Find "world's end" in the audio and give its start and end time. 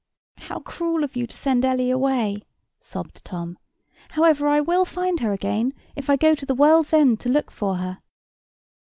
6.55-7.19